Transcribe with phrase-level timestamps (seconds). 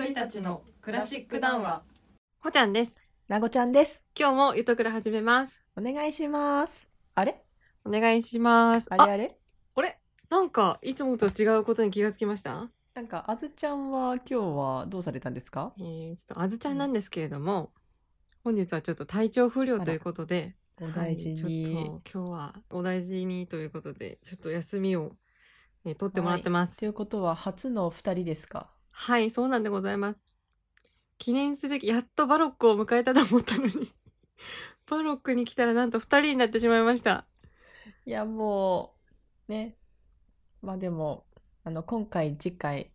[0.00, 1.82] 鳥たちのクラシック談話。
[2.42, 3.06] ほちゃんです。
[3.28, 4.00] なごちゃんです。
[4.18, 5.62] 今日もゆとくら始めます。
[5.76, 6.88] お願いします。
[7.14, 7.44] あれ？
[7.84, 8.86] お願いします。
[8.88, 9.36] あれあれ？
[9.74, 9.98] あれ？
[10.30, 12.70] なんか、いつもと違うことに気がつきました？
[12.94, 15.74] なんか、あずちゃんは今日はどうされたんですか？
[15.78, 17.70] えー、ちょっとあずちゃんなんですけれども、
[18.42, 21.42] 本日はちょっと体調不良ということで、お大事に。
[21.42, 25.12] はい、ちょっと今日はお大事にということで、ちょっと休みを、
[25.84, 26.78] えー取ってもらってます。
[26.78, 28.70] ということは、初の二人ですか？
[28.90, 30.22] はい、そうなんでございます。
[31.18, 33.92] 記念すべき、やっとバロックを迎えたと思ったのに、
[34.88, 37.26] バロックに来たらなんと二人になってしまいました。
[38.06, 38.94] いや、も
[39.48, 39.76] う、ね。
[40.62, 41.26] まあでも、
[41.64, 42.90] あの、今回、次回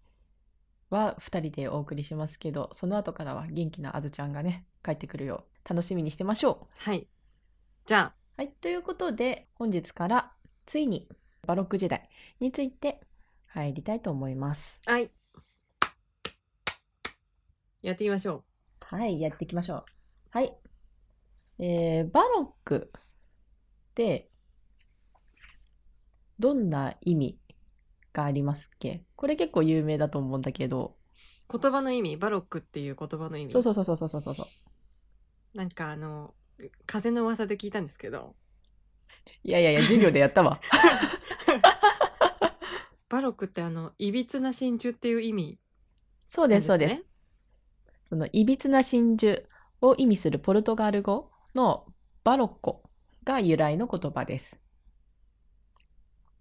[0.89, 6.89] は二人でお送りしますけど、その後からは元気なあずちゃんがね、帰ってくるよう、楽しみにしてましょう。
[6.89, 7.07] はい。
[7.85, 10.33] じゃあ、はい、ということで、本日から、
[10.65, 11.07] ついに、
[11.45, 12.09] バロック時代
[12.39, 13.01] について
[13.45, 14.79] 入りたいと思います。
[14.85, 15.11] はい。
[17.85, 18.43] やっていきましょ
[18.81, 19.85] はい、やっていきましょう。
[20.31, 20.57] はい。
[21.59, 23.01] えー、バロックっ
[23.93, 24.31] て、
[26.39, 27.37] どんな意味
[28.11, 29.03] がありますっけ？
[29.15, 30.95] これ結構有名だと思うんだけど。
[31.53, 31.59] う。
[31.59, 33.51] 言葉の意味、バロックっていう言葉の意味？
[33.51, 34.45] そうそうそうそうそうそうそう。
[35.55, 36.33] なんかあの、
[36.87, 38.35] 風の噂で聞いたんですけど、
[39.43, 40.59] いやいやいや、授業でやったわ。
[43.09, 45.59] バロックってあの、いびつな真珠っていう意味
[46.25, 46.67] そうです。
[46.67, 47.05] そうです。
[48.15, 49.43] その、いびつな真珠
[49.81, 51.85] を意味するポルトガル語の
[52.23, 52.83] バロッコ
[53.25, 54.57] が由来の言葉です。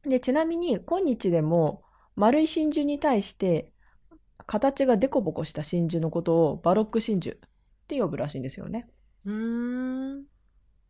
[0.04, 1.82] で、ちなみに今日でも
[2.14, 3.72] 丸い真珠に対して
[4.46, 7.38] 形がデコボコした真珠のことをバロック真珠っ
[7.88, 8.86] て呼ぶらしいんですよね。
[9.24, 10.24] うーん。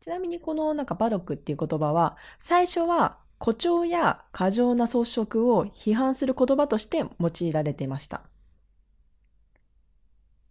[0.02, 8.24] ちなみにこのなんかバロックっていう言葉は最初は誇張や過剰な装飾を批判する言葉として用いられていました。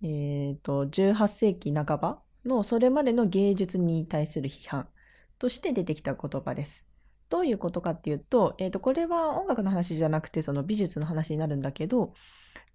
[0.04, 4.88] えっ、と、18世紀半ばのそれまでの芸術に対する批判
[5.40, 6.84] として出てきた言葉です。
[7.30, 12.14] どういうことかっていうと、えっ、と、これは音楽の話じゃなくてその美術の話になるんだけど、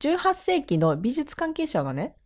[0.01, 2.17] 18世紀の美術関係者がね、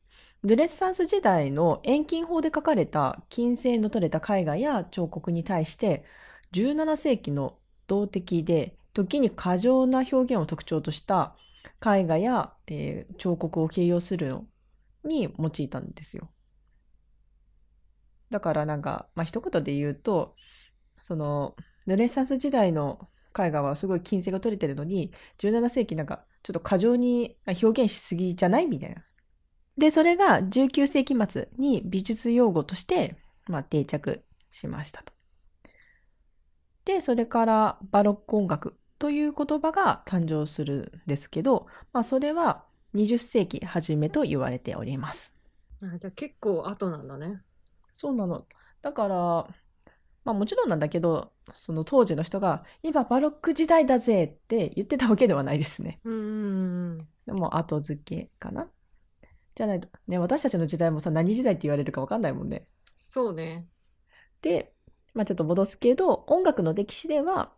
[0.45, 6.05] ルネッサンス時代の遠近法で描かれた金星の取れた絵画や彫刻に対して
[6.53, 11.37] 17世紀の動的で時に過剰な表現を特徴とした
[11.81, 14.45] 絵画や、えー彫刻を形容するの
[15.05, 16.31] に用いたんですよ。
[18.31, 20.35] だからなんか、まあ、一言で言うと
[21.03, 21.55] その
[21.87, 23.09] ルネッサンス時代の
[23.39, 29.03] 絵画はすごい金星が取れてるのに17世紀なんかちょっと過剰に表現しすぎじゃないみたいな。
[29.79, 35.13] で、それが19世紀末に美術用語として、まあ、定着しましたと。
[36.85, 42.65] で、それからバロック音楽という言葉が誕生するんですけど、まあ、それは
[42.95, 45.33] 20世紀初めと言われております。
[45.83, 47.43] あじゃあ結構後なんだね。
[47.93, 48.47] そうなの。
[48.83, 49.17] だから、
[50.25, 56.01] まあもちろんなんだけど、その当時の人が、今バロック時代だぜって言ってたわけではないですね。
[56.05, 57.09] うーん。
[57.27, 58.69] でも後付けかな。
[59.55, 62.67] じゃないと、ね、私たちの時代もさ、何時代って言われるかわかんないもんね。
[62.97, 63.67] そうね。
[64.41, 64.73] で、
[65.15, 67.53] まあ、ちょっと戻すけど、音楽の歴史では、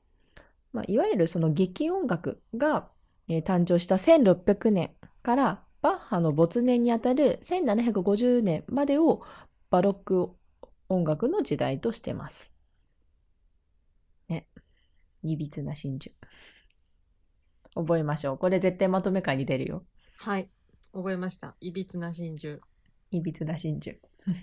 [0.72, 2.88] まあ、いわゆるその劇音楽が、
[3.28, 4.90] えー誕生した1600年
[5.24, 9.22] からバッハの没年にあたる1750年までを
[9.70, 10.28] バロック
[10.88, 12.52] 音楽の時代としてます。
[14.28, 14.46] ね。
[15.22, 16.14] いびつな真珠。
[17.74, 18.38] 覚えましょう。
[18.38, 19.84] これ絶対まとめ会に出るよ。
[20.18, 20.50] はい。
[20.92, 21.56] 覚えました。
[21.60, 22.60] いびつな真珠。
[23.10, 23.96] いびつな真珠。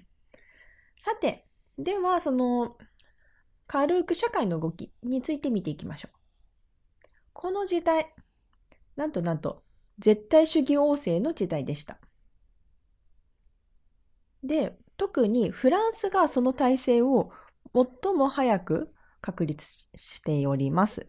[1.06, 1.46] さて、
[1.78, 2.78] では、その、
[3.68, 6.18] 軽く社会の動きについて見ていきましょう。
[7.34, 8.14] この時代、
[8.96, 9.64] なんとなんと、
[10.00, 11.98] 絶対主義王政の時代でした。
[14.44, 17.32] で、特にフランスがその体制を
[17.74, 19.66] 最も早く確立
[19.96, 21.08] しております。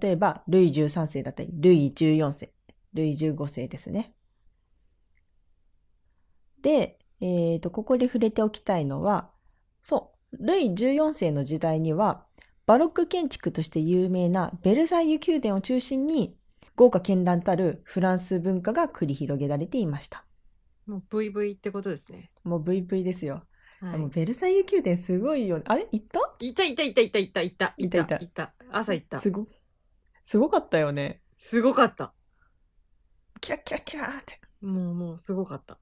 [0.00, 2.52] 例えば、ルイ13世だったり、ルイ14世、
[2.92, 4.14] ルイ15世ですね。
[6.60, 9.30] で、えーと、ここで触れておきたいのは、
[9.82, 12.26] そう、ルイ14世の時代には、
[12.66, 16.36] バロック建築として有名なベルサイユ宮殿を中心に、
[16.80, 20.24] 豪華絢爛たるフランス文化が繰り広げられていました。
[20.86, 22.30] もう VV ってことですね。
[22.42, 23.42] もう VV ですよ。
[23.82, 25.64] はでもベルサイユ宮殿すごいよね。
[25.66, 25.86] あれ？
[25.92, 26.18] 行った？
[26.40, 26.48] い。
[26.48, 28.54] いたいたいたいたいたいたいたいたいた。
[28.72, 29.20] 朝行った。
[29.20, 29.46] すご、
[30.24, 31.20] すごかったよね。
[31.36, 32.14] すごかった。
[33.42, 34.40] キラキラキラーって。
[34.62, 35.78] もうもうすごかった。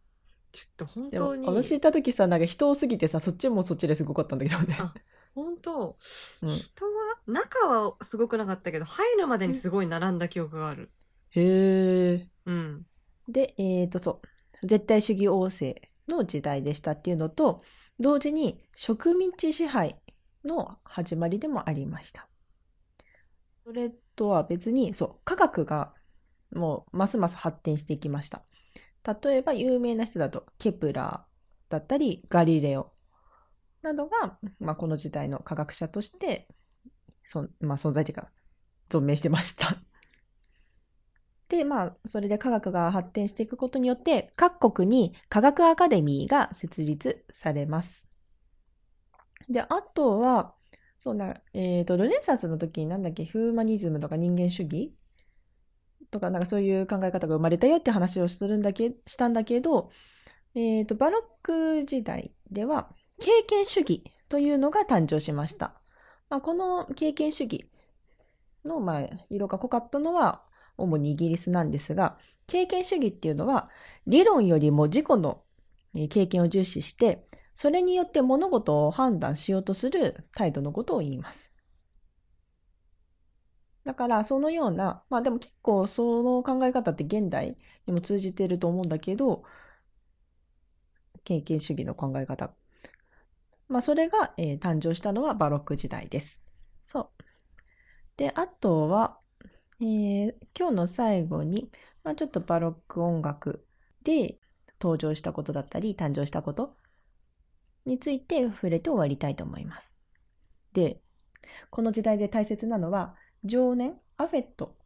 [0.51, 1.47] ちょっと本当に。
[1.47, 4.77] 私行った時さ、なんか人多すぎてさ、そっちもそっちですごかったんだけどね。
[5.41, 5.97] あ本当、
[6.43, 6.91] うん人は
[7.27, 10.91] 中はすごくなかったけど入るまでにすごい並んだ記憶がある。
[11.31, 12.29] へえ。
[12.47, 12.87] うん。
[13.29, 14.23] で、えっ、と、そ
[14.63, 17.63] う、絶対主義王政の時代でしたっていうのと、
[18.01, 20.01] 同時に植民地支配
[20.45, 22.29] の始まりでもありました。
[23.65, 25.93] それとは別に、そう、科学が
[26.55, 28.43] もうますます発展していきました。
[29.23, 32.93] 例えば有名な人だと、ケプラーだったり、ガリレオ
[33.83, 36.49] などが、まあ、この時代の科学者として、
[37.25, 38.31] そまあ、存在というか、
[38.89, 39.77] 存命してました。
[41.49, 48.09] で、まあ、それで科学が発展していくことによって、各国に科学アカデミーが設立されます。
[49.49, 50.55] で、あとは、
[50.99, 54.95] そうな、えっ、と、ルネサンスの時になんだっけ、ヒューマニズムとか人間主義？
[56.11, 59.91] とか、なんかそういう考え方が生まれたよって話をするんだけ、したんだけど、
[60.55, 65.75] えっ、と、バロック時代では、経験主義というのが誕生しました。
[66.29, 67.67] まあ、この経験主義
[68.65, 70.43] の、ま、色が濃かったのは、
[70.77, 73.71] 主にイギリスなんですが、経験主義っていうのは、
[74.07, 75.43] 理論よりも自己の
[76.11, 81.51] 経験を重視して、それによって物事を判断しようとする態度のことを言います。
[83.85, 87.57] だから、そのような、まあでも結構その考え方って現代
[87.87, 89.43] にも通じてると思うんだけど、
[91.25, 92.58] 経験主義の考え方。
[93.69, 96.43] まあそれが、えー誕生したのはバロック時代です。
[96.87, 97.25] そう。
[98.17, 99.19] で、あとは、
[99.81, 101.71] えー今日の最後に、
[102.05, 103.67] まあ、ちょっとバロック音楽
[104.03, 104.39] で
[104.81, 106.77] 登場したことだったり、誕生したこと
[107.87, 109.97] について触れて終わりたいと思います。
[110.75, 111.01] で、
[111.71, 114.77] この時代で大切なのは、情念、アフェット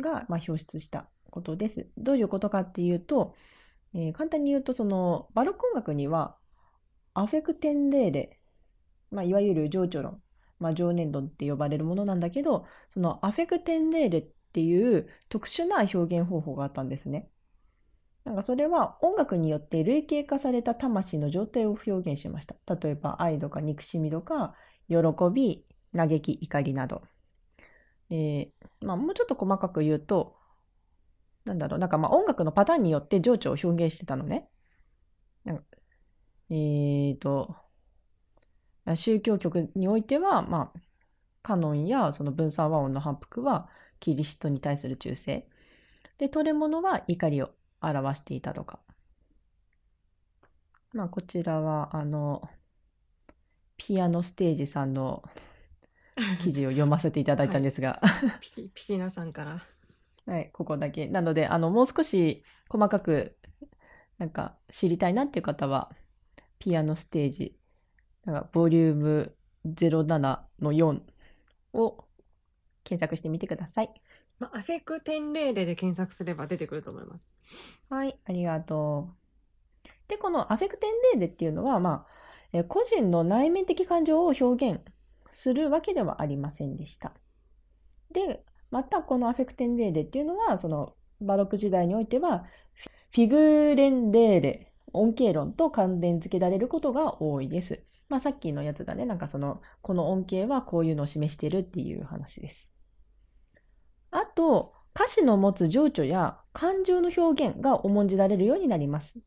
[0.00, 1.88] が、まあ、表出したことです。
[1.98, 3.34] どういうことかっていうと、
[3.94, 6.36] えー簡単に言うと、その、バロック音楽には、
[7.14, 8.38] アフェクテンレーレ、
[9.10, 10.22] まあ、いわゆる情緒論、
[10.58, 17.28] まあ、情念論って呼ばれるものなんだけど、そのアフェクテンレーレっていう特殊な表現方法があったんですね。
[18.24, 22.54] なんかそれは音楽によって類型化された魂の状態を表現しました。
[22.74, 24.54] 例えば愛とか憎しみとか
[24.88, 24.96] 喜
[25.32, 25.64] び、
[25.96, 27.02] 嘆き、怒りなど。
[28.10, 30.36] えーまあ、もうちょっと細かく言うと、
[31.44, 34.48] なんだろう、なんかまあ音楽のパターンによって情緒を表現してたのね。
[35.44, 35.64] なんか
[36.50, 37.54] えーと、
[38.96, 40.80] 宗教曲においては、まあ、
[41.42, 43.68] カノンやその分散和音の反復は
[44.00, 45.46] キリストに対する忠誠。
[46.18, 47.50] で、トレモノは怒りを
[47.80, 48.80] 表していたとか。
[50.92, 52.48] まあ、こちらは、あの、
[53.76, 55.22] ピアノステージさんの
[56.42, 58.00] 記事を読ませていただいたんですが、
[58.40, 59.60] ピティ、ピティナさんから。
[60.26, 61.06] はい、ここだけ。
[61.06, 63.36] なので、あの、もう少し細かく、
[64.18, 65.92] なんか、知りたいなっていう方は、
[66.60, 67.56] ピアノステージ、
[68.24, 69.34] なんか、ボリューム
[69.66, 71.00] 07の4
[71.72, 72.04] を
[72.84, 73.90] 検索してみてください。
[74.38, 77.32] まあ、アフェクテンレーレで検索すれば出てくると思います。
[77.88, 79.10] はい、ありがと
[79.84, 79.88] う。
[80.08, 82.10] で、このアフェクテンレーレっていうのは、まあ、
[82.52, 84.80] えー個人の内面的感情を表現
[85.32, 87.12] するわけではありませんでした。
[88.12, 92.44] で、またこのアフェクテンレーレっていうのは、そのバロック時代においては、
[93.12, 97.82] フィグレンレーレ、音形論と関連付けられることが多いです。
[98.08, 102.70] まあさっきのやつだね、なんかその、この音形はこういうのを示しているっていう話です。
[104.10, 109.18] あと、歌詞の持つ情緒や感情の表現が重んじられるようになります。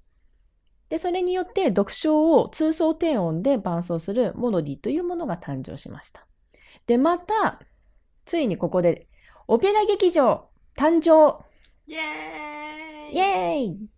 [0.90, 6.28] で、それによって読書を通奏低音で伴奏するモロディというものが誕生しました。
[6.86, 7.62] で、また、
[8.26, 9.08] ついにここで、
[9.48, 11.44] オペラ劇場誕生
[11.88, 13.90] イエーイイエーイ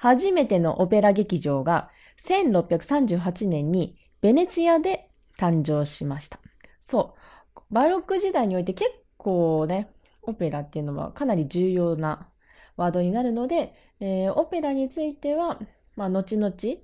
[0.00, 1.90] 初めてのオペラ劇場が
[2.24, 6.40] 1638年にベネツィアで誕生しました。
[6.80, 7.14] そ
[7.54, 7.60] う。
[7.70, 9.90] バロック時代において結構ね、
[10.22, 12.30] オペラっていうのはかなり重要な
[12.78, 15.60] ワードになるので、えーオペラについては、
[15.96, 16.80] まあ、後々結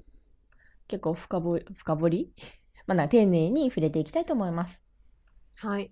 [1.00, 2.34] 構深掘深掘り、
[2.86, 4.78] まあ、丁寧に触れていきたいと思います。
[5.60, 5.90] はい。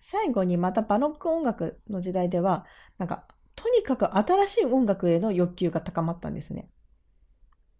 [0.00, 2.64] 最後にまたバロック音楽の時代では、
[2.96, 3.26] なんか、
[3.64, 6.68] とにかく新しい音楽への欲求が高まったんですね。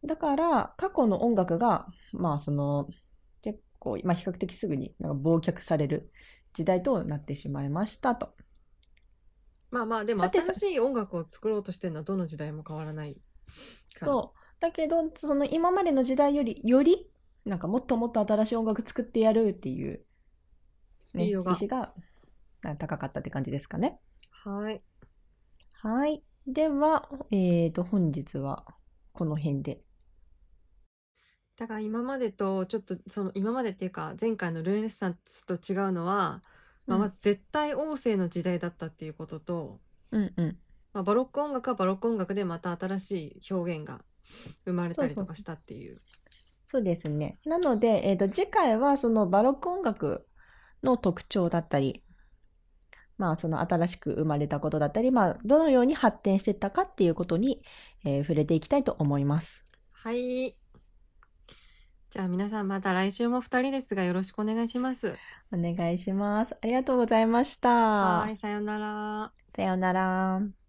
[0.03, 2.89] だから、過去の音楽が、まあ、その、
[3.43, 6.11] 結構、まあ、比較的すぐになんか忘却される
[6.55, 8.35] 時代となってしまいましたと。
[9.71, 13.13] まあまあ、でも新しい音楽を作ろうとしてるのはどの時代も変わらない
[13.93, 14.13] から。
[14.13, 14.61] そう。
[14.61, 17.11] だけど、その今までの時代より、より、
[17.45, 20.03] なんかもっともっと新しい音楽作ってやるっていう、ね、意
[20.99, 21.57] スピードが。
[21.57, 21.93] 志が
[22.63, 23.99] あ高かったって感じですかね。
[24.31, 24.83] はい。
[25.85, 26.23] はい。
[26.47, 28.65] では、えーと、本日は
[29.13, 29.83] この辺で。
[31.59, 36.43] だから今までとちょっとその今までっていうか前回のルネサンスと違うのは、
[36.87, 40.57] まあ、うんまず絶対王政の時代だったっていうことと、うんうん。
[40.95, 44.01] まあ、バロック音楽はバロック音楽でまた新しい表現が
[44.65, 46.01] 生まれたりとかしたっていう。
[46.65, 47.39] そうですね。
[47.45, 50.27] なので、えっと、次回はそのバロック音楽
[50.83, 52.04] の特徴だったり、
[53.19, 57.63] まあ、その新しく生まれたことだったり、まあ、どのように発展していったかっていうことに、
[58.05, 59.65] えー触れていきたいと思います。
[59.93, 60.57] はい。
[62.11, 65.19] じゃあ皆さんまた来週も二人ですがよろしくお願いします。
[65.53, 66.55] お願いします。
[66.61, 67.69] ありがとうございました。
[67.71, 69.33] はい、さようなら。
[69.57, 70.64] さようなら。